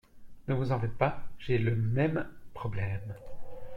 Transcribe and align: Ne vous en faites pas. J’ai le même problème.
Ne 0.47 0.55
vous 0.55 0.71
en 0.71 0.79
faites 0.79 0.97
pas. 0.97 1.21
J’ai 1.37 1.59
le 1.59 1.75
même 1.75 2.27
problème. 2.55 3.13